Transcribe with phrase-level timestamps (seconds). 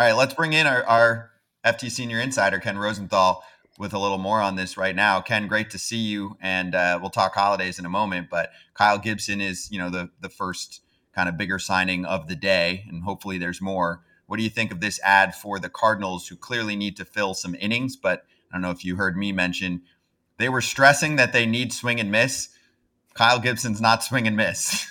[0.00, 1.30] All right, let's bring in our, our
[1.62, 3.44] FT senior insider, Ken Rosenthal,
[3.78, 5.20] with a little more on this right now.
[5.20, 8.28] Ken, great to see you, and uh, we'll talk holidays in a moment.
[8.30, 10.80] But Kyle Gibson is, you know, the the first
[11.14, 14.00] kind of bigger signing of the day, and hopefully there's more.
[14.24, 17.34] What do you think of this ad for the Cardinals, who clearly need to fill
[17.34, 17.94] some innings?
[17.94, 19.82] But I don't know if you heard me mention
[20.38, 22.48] they were stressing that they need swing and miss.
[23.12, 24.86] Kyle Gibson's not swing and miss.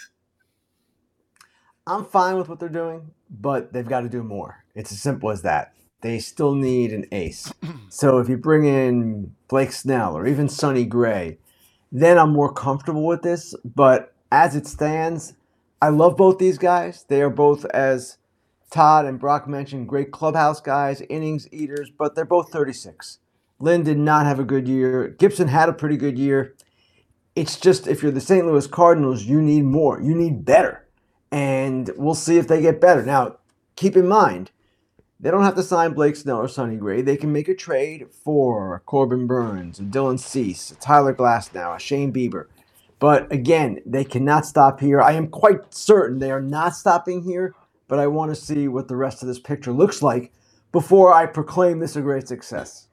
[1.88, 4.63] I'm fine with what they're doing, but they've got to do more.
[4.79, 5.73] It's as simple as that.
[5.99, 7.51] They still need an ace.
[7.89, 11.38] So if you bring in Blake Snell or even Sonny Gray,
[11.91, 13.53] then I'm more comfortable with this.
[13.65, 15.33] But as it stands,
[15.81, 17.03] I love both these guys.
[17.09, 18.19] They are both, as
[18.71, 23.19] Todd and Brock mentioned, great clubhouse guys, innings eaters, but they're both 36.
[23.59, 25.09] Lynn did not have a good year.
[25.09, 26.55] Gibson had a pretty good year.
[27.35, 28.45] It's just if you're the St.
[28.45, 30.02] Louis Cardinals, you need more.
[30.02, 30.88] You need better.
[31.33, 33.03] And we'll see if they get better.
[33.03, 33.39] Now,
[33.75, 34.52] keep in mind,
[35.20, 37.02] they don't have to sign Blake Snell or Sonny Gray.
[37.02, 42.45] They can make a trade for Corbin Burnes, Dylan Cease, Tyler Glasnow, a Shane Bieber.
[43.00, 45.02] But again, they cannot stop here.
[45.02, 47.53] I am quite certain they are not stopping here,
[47.88, 50.31] but I want to see what the rest of this picture looks like
[50.72, 52.88] before I proclaim this a great success.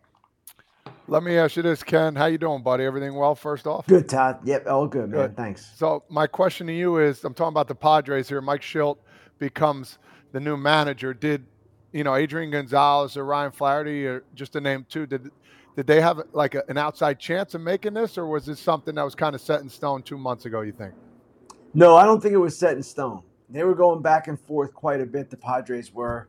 [1.08, 2.16] Let me ask you this, Ken.
[2.16, 2.84] How you doing, buddy?
[2.84, 3.36] Everything well?
[3.36, 3.86] First off.
[3.86, 4.40] Good, Todd.
[4.44, 5.34] Yep, all good, man.
[5.34, 5.70] Thanks.
[5.76, 8.40] So my question to you is: I'm talking about the Padres here.
[8.40, 8.98] Mike Shildt
[9.38, 9.98] becomes
[10.32, 11.14] the new manager.
[11.14, 11.46] Did
[11.96, 15.06] you know Adrian Gonzalez or Ryan Flaherty, or just to name two?
[15.06, 15.30] Did
[15.76, 18.94] did they have like a, an outside chance of making this, or was this something
[18.96, 20.60] that was kind of set in stone two months ago?
[20.60, 20.92] You think?
[21.72, 23.22] No, I don't think it was set in stone.
[23.48, 25.30] They were going back and forth quite a bit.
[25.30, 26.28] The Padres were.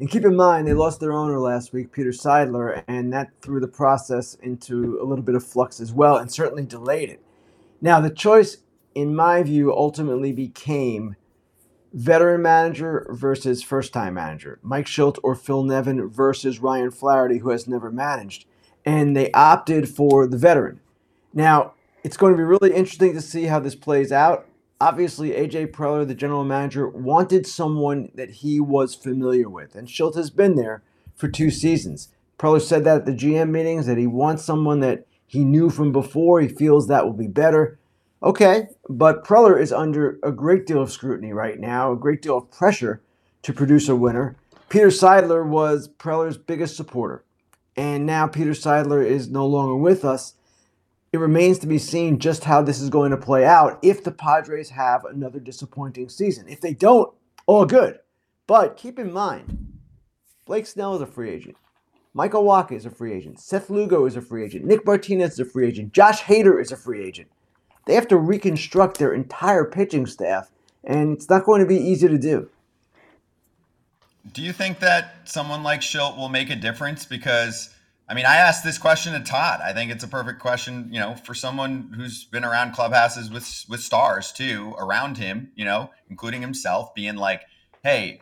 [0.00, 3.58] And keep in mind, they lost their owner last week, Peter Seidler, and that threw
[3.58, 7.20] the process into a little bit of flux as well and certainly delayed it.
[7.80, 8.58] Now, the choice,
[8.94, 11.16] in my view, ultimately became
[11.92, 17.50] veteran manager versus first time manager, Mike Shildt or Phil Nevin versus Ryan Flaherty, who
[17.50, 18.46] has never managed.
[18.84, 20.80] And they opted for the veteran.
[21.34, 24.48] Now, it's going to be really interesting to see how this plays out
[24.80, 30.16] obviously AJ Preller, the general manager, wanted someone that he was familiar with, and Shildt
[30.16, 30.82] has been there
[31.14, 32.08] for two seasons.
[32.38, 35.92] Preller said that at the GM meetings that he wants someone that he knew from
[35.92, 36.40] before.
[36.40, 37.78] He feels that will be better.
[38.22, 42.38] Okay, but Preller is under a great deal of scrutiny right now, a great deal
[42.38, 43.02] of pressure
[43.42, 44.36] to produce a winner.
[44.68, 47.24] Peter Seidler was Preller's biggest supporter,
[47.76, 50.34] and now Peter Seidler is no longer with us
[51.12, 54.10] it remains to be seen just how this is going to play out if the
[54.10, 56.46] Padres have another disappointing season.
[56.48, 57.12] If they don't,
[57.46, 57.98] all good.
[58.46, 59.78] But keep in mind,
[60.44, 61.56] Blake Snell is a free agent.
[62.12, 63.40] Michael Wacha is a free agent.
[63.40, 64.64] Seth Lugo is a free agent.
[64.64, 65.92] Nick Martinez is a free agent.
[65.92, 67.28] Josh Hader is a free agent.
[67.88, 70.50] They have to reconstruct their entire pitching staff,
[70.84, 72.50] and it's not going to be easy to do.
[74.30, 77.06] Do you think that someone like Shildt will make a difference?
[77.06, 77.70] Because
[78.06, 79.60] I mean, I asked this question to Todd.
[79.64, 83.64] I think it's a perfect question, you know, for someone who's been around clubhouses with
[83.70, 87.40] with stars too around him, you know, including himself, being like,
[87.82, 88.20] "Hey,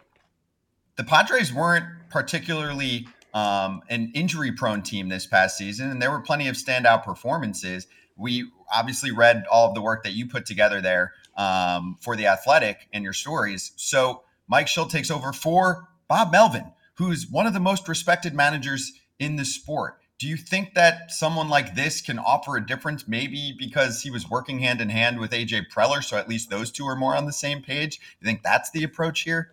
[0.95, 6.47] the Padres weren't particularly um, an injury-prone team this past season, and there were plenty
[6.47, 7.89] of standout performances.
[8.17, 12.27] We obviously read all of the work that you put together there um, for the
[12.27, 13.73] Athletic and your stories.
[13.77, 18.93] So Mike Shildt takes over for Bob Melvin, who's one of the most respected managers."
[19.19, 19.99] in the sport.
[20.19, 23.07] Do you think that someone like this can offer a difference?
[23.07, 26.71] Maybe because he was working hand in hand with AJ Preller, so at least those
[26.71, 28.01] two are more on the same page.
[28.21, 29.53] You think that's the approach here?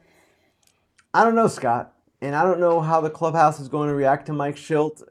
[1.13, 4.25] I don't know, Scott, and I don't know how the clubhouse is going to react
[4.27, 5.03] to Mike Shildt.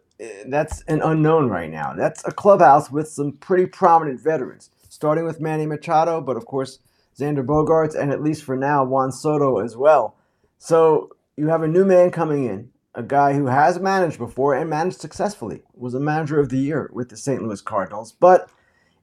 [0.46, 1.94] That's an unknown right now.
[1.94, 6.78] That's a clubhouse with some pretty prominent veterans, starting with Manny Machado, but of course
[7.18, 10.16] Xander Bogaerts, and at least for now Juan Soto as well.
[10.58, 14.68] So you have a new man coming in a guy who has managed before and
[14.68, 17.42] managed successfully, was a manager of the year with the St.
[17.42, 18.12] Louis Cardinals.
[18.12, 18.50] But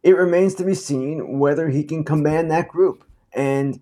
[0.04, 3.04] it remains to be seen whether he can command that group.
[3.34, 3.80] And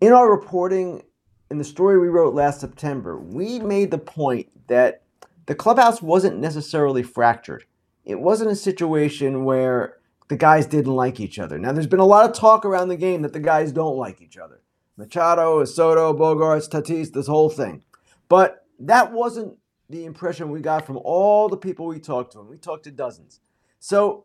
[0.00, 1.02] in our reporting,
[1.50, 5.02] in the story we wrote last September, we made the point that
[5.46, 7.64] the clubhouse wasn't necessarily fractured.
[8.04, 9.96] It wasn't a situation where
[10.28, 11.58] the guys didn't like each other.
[11.58, 14.20] Now, there's been a lot of talk around the game that the guys don't like
[14.20, 14.60] each other.
[14.96, 17.84] Machado, Soto, Bogaerts, Tatis, this whole thing.
[18.28, 19.58] But that wasn't
[19.88, 22.90] the impression we got from all the people we talked to, and we talked to
[22.90, 23.40] dozens.
[23.78, 24.24] So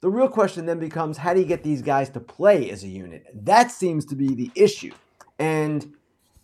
[0.00, 2.88] the real question then becomes how do you get these guys to play as a
[2.88, 3.26] unit?
[3.34, 4.92] That seems to be the issue.
[5.38, 5.94] And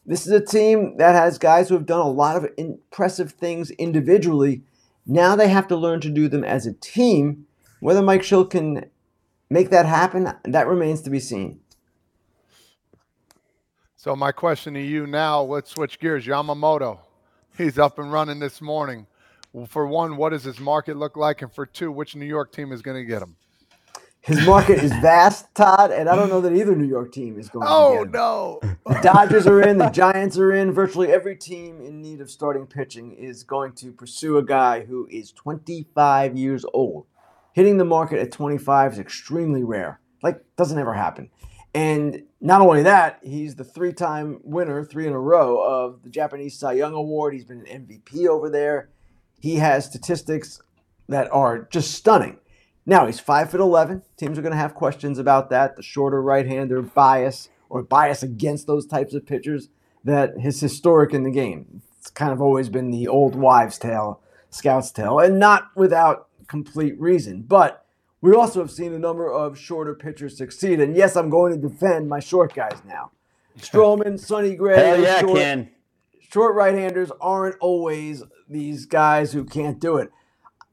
[0.05, 3.71] this is a team that has guys who have done a lot of impressive things
[3.73, 4.63] individually.
[5.07, 7.47] Now they have to learn to do them as a team.
[7.81, 8.87] Whether Mike Shildt can
[9.51, 11.61] make that happen, that remains to be seen.
[13.97, 16.27] So my question to you now, let's switch gears.
[16.27, 16.99] Yamamoto,
[17.57, 19.07] he's up and running this morning.
[19.69, 21.43] For one, what does his market look like?
[21.43, 23.37] And for two, which New York team is going to get him?
[24.23, 27.49] His market is vast, Todd, and I don't know that either New York team is
[27.49, 28.13] going Oh to get him.
[28.13, 28.61] no!
[28.87, 30.71] The Dodgers are in, the Giants are in.
[30.73, 35.09] Virtually every team in need of starting pitching is going to pursue a guy who
[35.11, 37.07] is 25 years old.
[37.53, 40.01] Hitting the market at 25 is extremely rare.
[40.23, 41.29] Like, doesn't ever happen.
[41.75, 46.11] And not only that, he's the three time winner, three in a row, of the
[46.11, 47.35] Japanese Cy Young Award.
[47.35, 48.91] He's been an MVP over there.
[49.41, 50.61] He has statistics
[51.09, 52.39] that are just stunning.
[52.85, 54.03] Now he's five foot eleven.
[54.17, 55.77] Teams are going to have questions about that.
[55.77, 59.69] The shorter right-hander bias or bias against those types of pitchers
[60.05, 61.83] that is historic in the game.
[61.99, 64.21] It's kind of always been the old wives' tale,
[64.51, 67.43] scout's tale, and not without complete reason.
[67.43, 67.87] But
[68.21, 70.81] we also have seen a number of shorter pitchers succeed.
[70.81, 73.13] And yes, I'm going to defend my short guys now.
[73.59, 75.71] Stroman, Sonny Gray, Hell yeah, short, Ken.
[76.21, 80.11] short right-handers aren't always these guys who can't do it.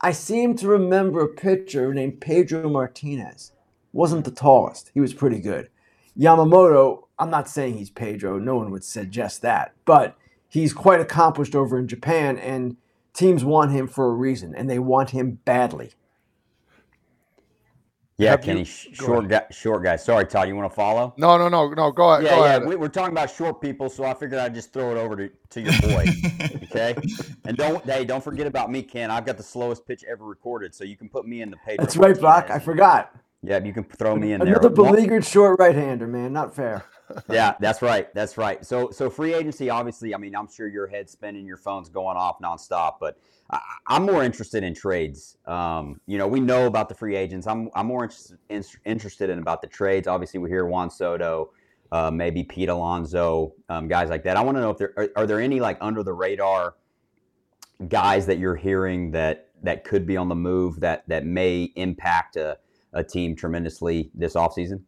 [0.02, 3.52] I seem to remember a pitcher named Pedro Martinez.
[3.92, 4.92] Wasn't the tallest.
[4.94, 5.70] He was pretty good.
[6.18, 8.40] Yamamoto, I'm not saying he's Pedro.
[8.40, 9.74] No one would suggest that.
[9.84, 10.16] But
[10.48, 12.78] he's quite accomplished over in Japan, and
[13.14, 15.92] teams want him for a reason, and they want him badly.
[18.20, 19.96] Yeah, Have Kenny, sh- go short guy, short guy.
[19.96, 21.14] Sorry, Todd, you want to follow?
[21.16, 21.90] No, no, no, no.
[21.90, 22.26] Go ahead.
[22.26, 22.46] Yeah, go yeah.
[22.48, 22.66] ahead.
[22.68, 25.30] We, we're talking about short people, so I figured I'd just throw it over to,
[25.52, 26.06] to your boy.
[26.64, 26.96] okay,
[27.46, 29.10] and don't hey, don't forget about me, Ken.
[29.10, 31.86] I've got the slowest pitch ever recorded, so you can put me in the Pedro.
[31.86, 32.50] That's right, Brock.
[32.50, 33.16] I forgot.
[33.42, 34.50] Yeah, you can throw me in there.
[34.50, 36.34] Another One- beleaguered short right-hander, man.
[36.34, 36.84] Not fair.
[37.30, 38.14] Yeah, that's right.
[38.14, 38.66] That's right.
[38.66, 40.14] So, so free agency, obviously.
[40.14, 42.96] I mean, I'm sure your head's spinning, your phone's going off nonstop.
[43.00, 43.18] But
[43.50, 45.38] I, I'm more interested in trades.
[45.46, 47.48] Um, you know, we know about the free agents.
[47.48, 50.08] I'm, I'm more interested in, interested in about the trades.
[50.08, 51.52] Obviously, we hear Juan Soto,
[51.92, 54.38] uh, maybe Pete Alonso, um, guys like that.
[54.38, 56.76] I want to know if there are, are there any like under the radar
[57.88, 62.36] guys that you're hearing that that could be on the move that that may impact
[62.36, 62.58] a,
[62.94, 64.82] a team tremendously this offseason?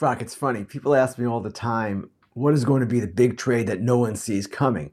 [0.00, 0.64] Brock, it's funny.
[0.64, 3.82] People ask me all the time, what is going to be the big trade that
[3.82, 4.92] no one sees coming?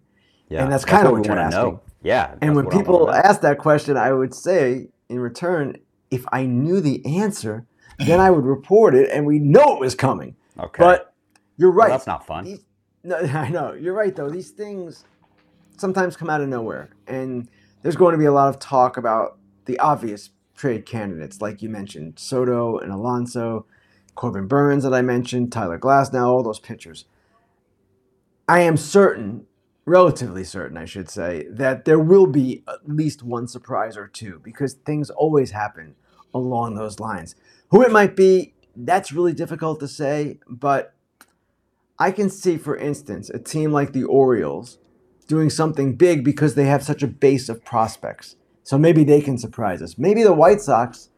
[0.50, 1.62] Yeah, And that's kinda what we you're asking.
[1.76, 1.82] know.
[2.04, 5.78] Yeah, And when what people ask that question, I would say in return,
[6.12, 7.66] if I knew the answer,
[8.00, 10.36] then I would report it and we know it was coming.
[10.60, 11.14] okay, But
[11.58, 11.90] you're Well, right.
[11.90, 12.44] that's not fun.
[12.44, 12.66] These,
[13.04, 13.74] no, I know.
[13.74, 14.30] You're right, though.
[14.30, 15.06] These things
[15.78, 16.90] sometimes come out of nowhere.
[17.08, 17.50] And
[17.82, 21.70] there's going to be a lot of talk about the obvious trade candidates, like you
[21.70, 23.66] mentioned Soto and Alonso,
[24.18, 27.06] Corbin Burnes, that I mentioned, Tyler Glasnow, all those pitchers.
[28.50, 29.46] I am certain,
[29.86, 34.42] relatively certain, I should say, that there will be at least one surprise or two
[34.44, 35.96] because things always happen
[36.34, 37.36] along those lines.
[37.70, 40.94] Who it might be, that's really difficult to say, but
[42.00, 44.78] I can see, for instance, a team like the Orioles
[45.28, 48.36] doing something big because they have such a base of prospects.
[48.64, 49.98] So maybe they can surprise us.
[49.98, 51.10] Maybe the White Sox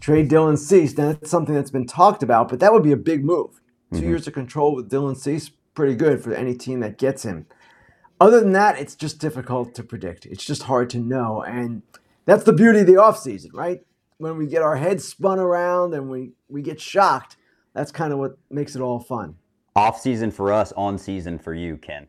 [0.00, 0.96] trade Dylan Cease.
[0.96, 3.60] Now, that's something that's been talked about, but that would be a big move.
[3.92, 4.02] 2 Mhm.
[4.08, 7.46] years of control with Dylan Cease, pretty good for any team that gets him.
[8.20, 10.26] Other than that, it's just difficult to predict.
[10.26, 11.42] It's just hard to know.
[11.42, 11.82] And
[12.24, 13.84] that's the beauty of the offseason, right?
[14.18, 17.36] When we get our heads spun around and we, we get shocked,
[17.74, 19.36] that's kind of what makes it all fun.
[19.76, 22.06] Off season for us, on season for you, Ken.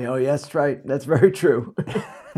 [0.00, 0.84] Oh, yeah, that's right.
[0.86, 1.74] That's very true.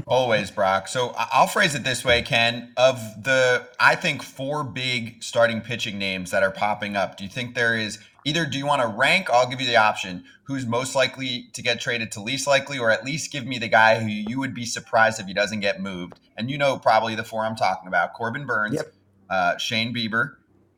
[0.06, 0.88] Always, Brock.
[0.88, 2.72] So I- I'll phrase it this way, Ken.
[2.76, 7.30] Of the, I think, four big starting pitching names that are popping up, do you
[7.30, 9.30] think there is either do you want to rank?
[9.30, 12.90] I'll give you the option who's most likely to get traded to least likely, or
[12.90, 15.80] at least give me the guy who you would be surprised if he doesn't get
[15.80, 16.20] moved.
[16.36, 18.92] And you know probably the four I'm talking about Corbin Burnes, Yep.
[19.30, 20.34] uh, Shane Bieber,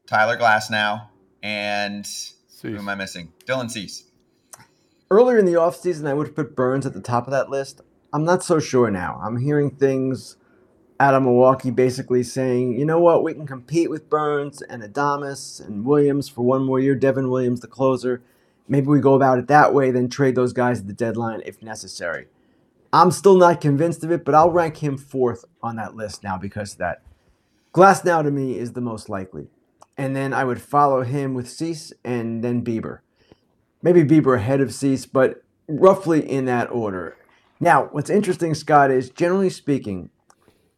[0.06, 1.08] Tyler Glasnow,
[1.42, 2.06] and
[2.62, 3.32] who am I missing?
[3.46, 4.04] Dylan Cease.
[5.10, 7.80] Earlier in the offseason, I would have put Burnes at the top of that list.
[8.12, 9.20] I'm not so sure now.
[9.22, 10.36] I'm hearing things
[11.00, 15.64] out of Milwaukee basically saying, you know what, we can compete with Burnes and Adames
[15.64, 16.94] and Williams for one more year.
[16.94, 18.22] Devin Williams, the closer.
[18.66, 21.62] Maybe we go about it that way, then trade those guys at the deadline if
[21.62, 22.26] necessary.
[22.92, 26.38] I'm still not convinced of it, but I'll rank him fourth on that list now
[26.38, 27.02] because of that.
[27.72, 29.48] Glasnow to me is the most likely.
[29.96, 33.00] And then I would follow him with Cease and then Bieber
[33.82, 37.16] maybe Bieber ahead of Cease, but roughly in that order.
[37.60, 40.10] Now, what's interesting, Scott, is generally speaking,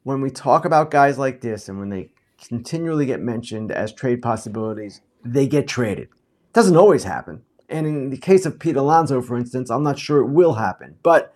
[0.02, 4.22] when we talk about guys like this and when they continually get mentioned as trade
[4.22, 6.08] possibilities, they get traded.
[6.08, 7.42] It doesn't always happen.
[7.68, 10.96] And in the case of Pete Alonso, for instance, I'm not sure it will happen.
[11.02, 11.34] But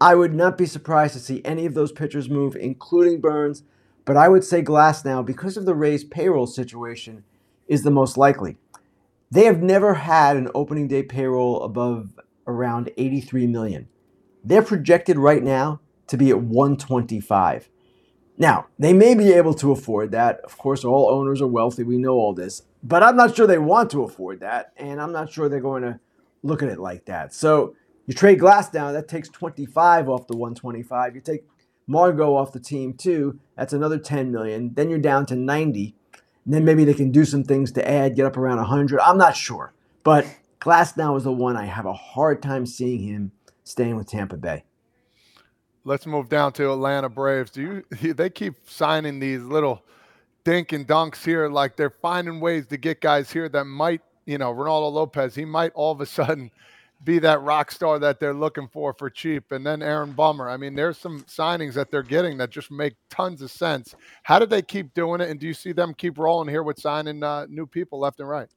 [0.00, 3.62] I would not be surprised to see any of those pitchers move, including Burnes.
[4.06, 7.22] But I would say Glasnow, because of the Rays payroll situation,
[7.68, 8.56] is the most likely.
[9.30, 13.88] They have never had an opening day payroll above around 83 million.
[14.44, 17.68] They're projected right now to be at 125.
[18.38, 20.40] Now, they may be able to afford that.
[20.40, 21.82] Of course, all owners are wealthy.
[21.82, 22.62] We know all this.
[22.82, 24.72] But I'm not sure they want to afford that.
[24.76, 26.00] And I'm not sure they're going to
[26.42, 27.34] look at it like that.
[27.34, 27.74] So
[28.06, 31.14] you trade Glasnow, that takes 25 off the 125.
[31.14, 31.44] You take
[31.86, 33.38] Margot off the team too.
[33.56, 34.72] That's another 10 million.
[34.74, 35.94] Then you're down to 90.
[36.44, 39.00] And then maybe they can do some things to add, get up around 100.
[39.00, 39.74] I'm not sure.
[40.02, 40.26] But
[40.60, 43.32] Glasnow is the one I have a hard time seeing him
[43.70, 44.64] staying with Tampa Bay.
[45.84, 47.50] Let's move down to Atlanta Braves.
[47.50, 49.82] Do you they keep signing these little
[50.44, 54.38] dink and dunks here like they're finding ways to get guys here that might, you
[54.38, 56.50] know, Reynaldo Lopez, he might all of a sudden
[57.02, 59.52] be that rock star that they're looking for for cheap.
[59.52, 60.48] And then Aaron Bummer.
[60.48, 63.94] I mean, there's some signings that they're getting that just make tons of sense.
[64.22, 65.30] How do they keep doing it?
[65.30, 68.28] And do you see them keep rolling here with signing uh, new people left and
[68.28, 68.48] right?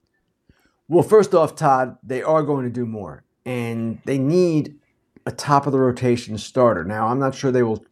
[0.88, 4.74] Well, first off, Todd, they are going to do more, and they need
[5.26, 6.84] a top of the rotation starter.
[6.84, 7.84] Now, I'm not sure they will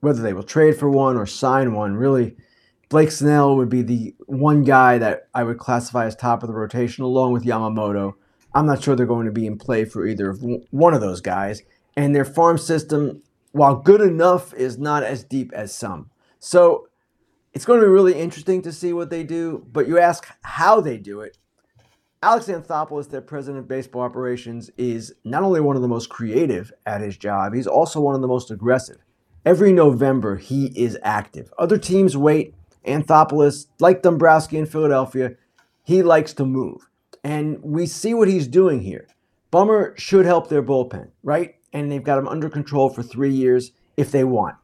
[0.00, 1.94] whether they will trade for one or sign one.
[1.94, 2.36] Really,
[2.88, 6.54] Blake Snell would be the one guy that I would classify as top of the
[6.54, 8.14] rotation, along with Yamamoto.
[8.54, 11.20] I'm not sure they're going to be in play for either of one of those
[11.20, 11.62] guys.
[11.96, 16.10] And their farm system, while good enough, is not as deep as some.
[16.38, 16.88] So
[17.52, 19.66] it's going to be really interesting to see what they do.
[19.70, 21.36] But you ask how they do it.
[22.20, 26.72] Alex Anthopoulos, their president of baseball operations, is not only one of the most creative
[26.84, 28.98] at his job, he's also one of the most aggressive.
[29.46, 31.52] Every November, he is active.
[31.58, 32.54] Other teams wait.
[32.84, 35.36] Anthopoulos, like Dombrowski in Philadelphia,
[35.84, 36.88] he likes to move.
[37.22, 39.06] And we see what he's doing here.
[39.52, 41.54] Bummer should help their bullpen, right?
[41.72, 44.56] And they've got him under control for three years if they want.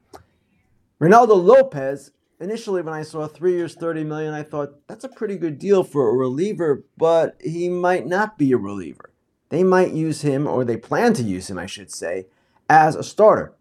[1.00, 2.10] Reynaldo Lopez,
[2.44, 5.82] initially when I saw three years, 30 million, I thought that's a pretty good deal
[5.82, 9.10] for a reliever, but he might not be a reliever.
[9.48, 12.26] They might use him, or they plan to use him, I should say,
[12.68, 13.54] as a starter.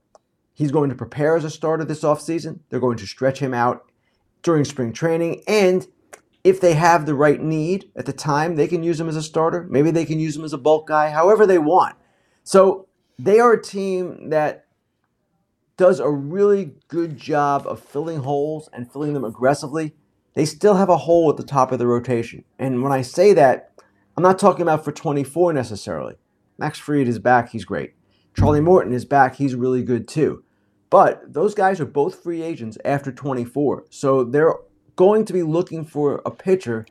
[0.53, 2.59] He's going to prepare as a starter this offseason.
[2.69, 3.89] They're going to stretch him out
[4.43, 5.87] during spring training, and
[6.43, 9.23] if they have the right need at the time, they can use him as a
[9.23, 9.65] starter.
[9.69, 11.95] Maybe they can use him as a bulk guy, however they want.
[12.43, 12.87] So
[13.17, 14.62] they are a team that
[15.77, 19.93] does a really good job of filling holes and filling them aggressively.
[20.35, 22.43] They still have a hole at the top of the rotation.
[22.59, 23.71] And when I say that,
[24.15, 26.15] I'm not talking about for 24 necessarily.
[26.57, 27.93] Max Fried is back, he's great.
[28.35, 30.43] Charlie Morton is back, he's really good too.
[30.89, 33.85] But those guys are both free agents after 24.
[33.89, 34.53] So they're
[34.95, 36.85] going to be looking for a pitcher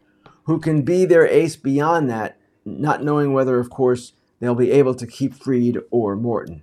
[0.44, 4.94] who can be their ace beyond that, not knowing whether, of course, they'll be able
[4.96, 6.62] to keep Fried or Morton.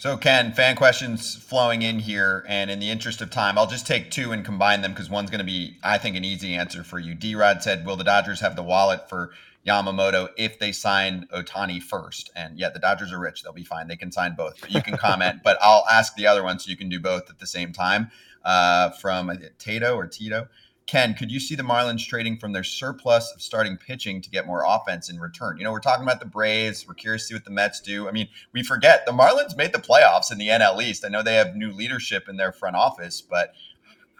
[0.00, 2.42] So, Ken, fan questions flowing in here.
[2.48, 5.28] And in the interest of time, I'll just take two and combine them because one's
[5.28, 7.14] going to be, I think, an easy answer for you.
[7.14, 9.32] D Rod said, Will the Dodgers have the wallet for
[9.66, 12.30] Yamamoto if they sign Ohtani first?
[12.34, 13.42] And yeah, the Dodgers are rich.
[13.42, 13.88] They'll be fine.
[13.88, 14.58] They can sign both.
[14.58, 17.28] But you can comment, but I'll ask the other one so you can do both
[17.28, 18.10] at the same time
[18.42, 20.48] uh, from Tato or Tito.
[20.90, 24.44] Ken, could you see the Marlins trading from their surplus of starting pitching to get
[24.44, 25.56] more offense in return?
[25.56, 26.84] You know, we're talking about the Braves.
[26.84, 28.08] We're curious to see what the Mets do.
[28.08, 31.04] I mean, we forget the Marlins made the playoffs in the NL East.
[31.04, 33.52] I know they have new leadership in their front office, but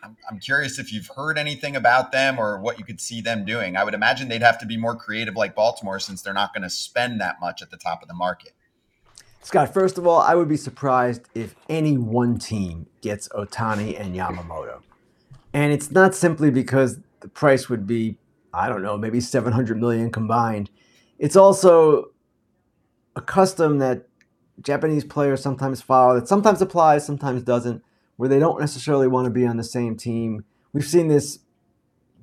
[0.05, 3.45] I'm, I'm curious if you've heard anything about them or what you could see them
[3.45, 3.77] doing.
[3.77, 6.62] I would imagine they'd have to be more creative like Baltimore since they're not going
[6.62, 8.53] to spend that much at the top of the market.
[9.43, 14.15] Scott, first of all, I would be surprised if any one team gets Ohtani and
[14.15, 14.83] Yamamoto.
[15.52, 18.19] And it's not simply because the price would be,
[18.52, 20.71] I don't know, maybe 700 million combined.
[21.19, 22.12] It's also
[23.16, 24.07] a custom that
[24.61, 27.83] Japanese players sometimes follow that sometimes applies, sometimes doesn't,
[28.16, 30.45] where they don't necessarily want to be on the same team.
[30.73, 31.40] We've seen this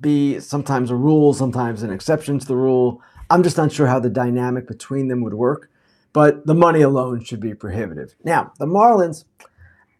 [0.00, 3.02] be sometimes a rule, sometimes an exception to the rule.
[3.30, 5.70] I'm just not sure how the dynamic between them would work
[6.12, 8.14] but the money alone should be prohibitive.
[8.24, 9.24] Now, the Marlins,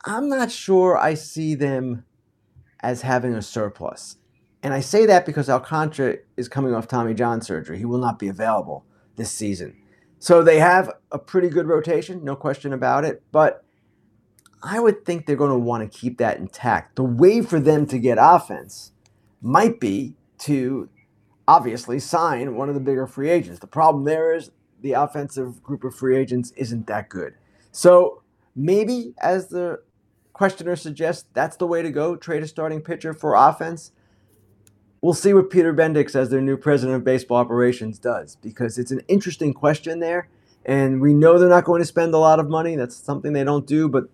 [0.04, 2.04] I'm not sure I see them
[2.80, 4.16] as having a surplus.
[4.62, 7.78] And I say that because Alcantara is coming off Tommy John surgery.
[7.78, 8.84] He will not be available
[9.16, 9.76] this season.
[10.18, 13.22] So they have a pretty good rotation, no question about it.
[13.30, 13.64] But
[14.62, 16.96] I would think they're going to want to keep that intact.
[16.96, 18.92] The way for them to get offense
[19.40, 20.88] might be to
[21.46, 23.60] obviously sign one of the bigger free agents.
[23.60, 27.34] The problem there is the offensive group of free agents isn't that good.
[27.70, 28.22] So
[28.56, 29.82] maybe, as the
[30.38, 33.90] questioner suggests, that's the way to go trade a starting pitcher for offense.
[35.02, 38.92] We'll see what Peter Bendix, as their new president of baseball operations, does because it's
[38.92, 40.28] an interesting question there.
[40.64, 42.76] And we know they're not going to spend a lot of money.
[42.76, 44.04] That's something they don't do, but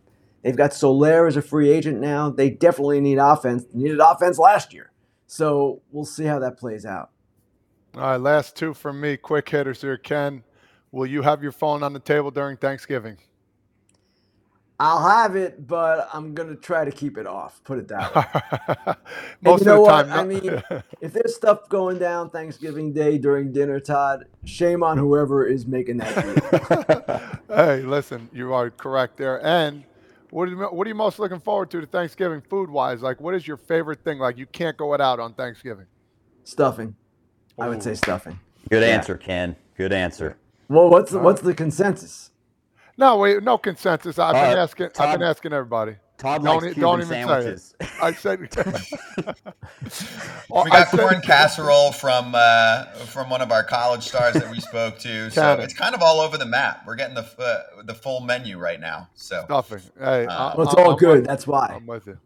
[0.42, 2.30] they've got Soler as a free agent now.
[2.30, 3.64] They definitely need offense.
[3.64, 4.92] They needed offense last year.
[5.26, 7.10] So we'll see how that plays out.
[7.96, 10.42] All right, last two from me, quick hitters here, Ken.
[10.90, 13.18] Will you have your phone on the table during Thanksgiving?
[14.80, 17.62] I'll have it, but I'm gonna try to keep it off.
[17.64, 18.26] Put it that way.
[19.42, 20.06] Most you know of the what?
[20.06, 20.62] time, I mean,
[21.00, 25.98] if there's stuff going down Thanksgiving Day during dinner, Todd, shame on whoever is making
[25.98, 26.16] that
[27.48, 29.44] hey, listen, you are correct there.
[29.44, 29.84] And
[30.30, 33.02] what are you, what are you most looking forward to to Thanksgiving food wise?
[33.02, 34.18] Like, what is your favorite thing?
[34.18, 35.86] Like, you can't go without on Thanksgiving.
[36.44, 36.96] stuffing.
[37.58, 38.40] I would say stuffing.
[38.70, 38.96] Good Yeah.
[38.96, 39.56] answer, Ken.
[39.76, 40.36] Good answer.
[40.68, 42.30] Well, what's Uh, what's the consensus?
[42.96, 44.18] No, wait, no consensus.
[44.18, 44.88] I've been Uh, asking.
[44.98, 45.96] I've been asking everybody.
[46.16, 47.92] Todd Don't likes don't Cuban even say it.
[48.00, 48.38] I said.
[50.64, 54.98] We got corn casserole from uh, from one of our college stars that we spoke
[55.00, 55.30] to.
[55.34, 55.64] So Cannon.
[55.64, 56.84] it's kind of all over the map.
[56.86, 59.08] We're getting the uh, the full menu right now.
[59.14, 59.80] So Stuffing.
[59.98, 61.24] Hey, Uh, I- Well, it's I- all I'm good.
[61.26, 61.72] That's why.
[61.74, 62.18] I'm with you.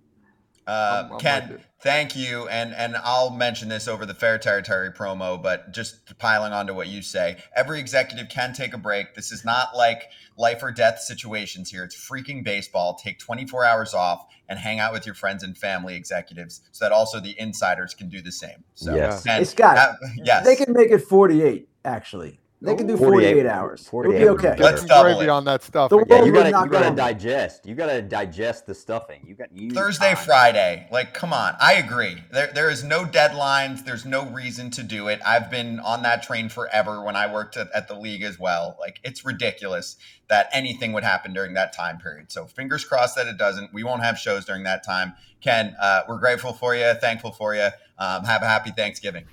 [0.68, 4.38] Uh, I'm- I'm Ken, with thank you, and and I'll mention this over the Fair
[4.38, 8.78] Territory promo, but just piling on to what you say, every executive can take a
[8.78, 9.14] break.
[9.14, 11.84] This is not like life or death situations here.
[11.84, 12.94] It's freaking baseball.
[13.02, 16.92] Take 24 hours off and hang out with your friends and family executives, so that
[16.92, 18.62] also the insiders can do the same.
[18.74, 19.22] So, Yes.
[19.24, 21.68] Ken, Hey, Scott, have- yes, They can make it 48.
[21.84, 23.80] Actually, they can do 48 48, hours.
[23.82, 24.48] It would 48 be would be okay.
[24.50, 24.62] better.
[24.64, 25.28] Let's some double gravy it.
[25.28, 25.92] on that stuff.
[25.92, 27.66] Yeah, you gotta you go gotta digest.
[27.66, 29.20] You gotta digest the stuffing.
[29.24, 30.24] You got you Thursday, time.
[30.24, 30.88] Friday.
[30.90, 31.54] Like, come on.
[31.60, 32.16] I agree.
[32.32, 33.84] There, there is no deadlines.
[33.84, 35.20] There's no reason to do it.
[35.24, 38.76] I've been on that train forever when I worked at, at the league as well.
[38.80, 39.96] Like, it's ridiculous
[40.28, 42.32] that anything would happen during that time period.
[42.32, 43.72] So, fingers crossed that it doesn't.
[43.72, 45.14] We won't have shows during that time.
[45.40, 47.68] Ken, uh, we're grateful for you, thankful for you.
[48.00, 49.26] Um, have a happy Thanksgiving.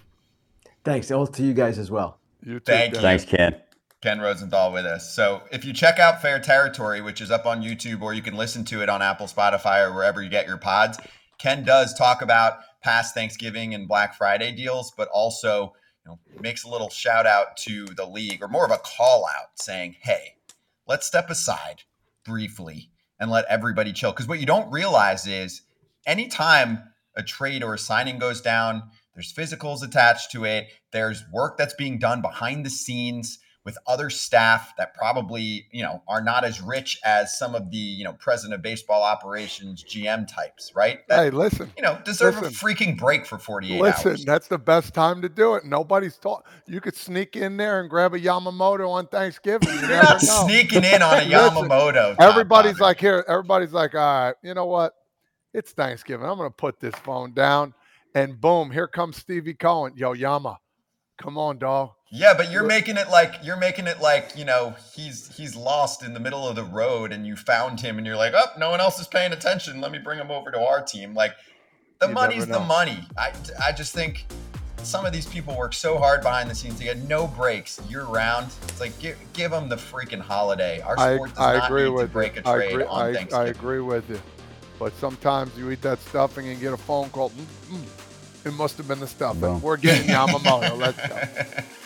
[0.84, 1.10] Thanks.
[1.10, 2.20] All to you guys as well.
[2.46, 2.96] You too, Thank Ken.
[2.96, 3.02] you.
[3.02, 3.56] Thanks, Ken.
[4.02, 5.16] Ken Rosenthal with us.
[5.16, 8.36] So if you check out Fair Territory, which is up on YouTube, or you can
[8.36, 11.00] listen to it on Apple, Spotify, or wherever you get your pods,
[11.40, 15.74] Ken does talk about past Thanksgiving and Black Friday deals, but also
[16.06, 19.25] you know, makes a little shout out to the league, or more of a call
[19.25, 20.36] out, saying, "Hey,
[20.88, 21.82] let's step aside
[22.24, 25.64] briefly and let everybody chill." Because what you don't realize is,
[26.05, 26.84] anytime
[27.16, 28.84] a trade or a signing goes down,
[29.16, 30.68] there's physicals attached to it.
[30.92, 36.04] There's work that's being done behind the scenes with other staff that probably, you know,
[36.08, 40.28] are not as rich as some of the, you know, president of baseball operations GM
[40.32, 41.00] types, right?
[41.08, 41.72] That, Hey, listen.
[41.75, 42.50] you know, deserve listen.
[42.50, 44.24] a freaking break for 48 Listen, hours.
[44.25, 45.66] that's the best time to do it.
[45.66, 46.46] Nobody's taught.
[46.68, 49.70] You could sneak in there and grab a Yamamoto on Thanksgiving.
[49.70, 50.46] You You're not know.
[50.46, 52.16] sneaking in on a Yamamoto.
[52.18, 53.25] Tom Everybody's like here.
[53.28, 54.94] Everybody's like, all right, you know what?
[55.56, 56.28] It's Thanksgiving.
[56.28, 57.74] I'm gonna put this phone down,
[58.16, 59.94] and boom, here comes Stevie Cohen.
[59.96, 60.58] Yo, Yama,
[61.22, 61.92] come on, dog.
[62.12, 66.01] Yeah, but you're making it like you're making it like, you know, he's he's lost
[66.01, 68.70] in the middle of the road and you found him and you're like, "Oh, no
[68.70, 69.82] one else is paying attention.
[69.82, 71.36] Let me bring him over to our team." Like
[72.00, 73.06] the You money's the money.
[73.18, 74.28] I I just think
[74.82, 76.80] some of these people work so hard behind the scenes.
[76.80, 78.48] They get no breaks year round.
[78.64, 80.80] It's like give, give them the freaking holiday.
[80.82, 82.44] Our I, sport does I not agree need with to break you.
[82.46, 82.84] a I trade agree.
[82.86, 84.22] on I, I agree with you.
[84.80, 87.32] But sometimes you eat that stuffing and get a phone call.
[87.32, 87.46] "Mm,
[87.78, 88.04] mm,
[88.46, 89.38] It must have been the stuff.
[89.38, 90.77] We're getting Yamamoto.
[90.77, 91.64] Let's go.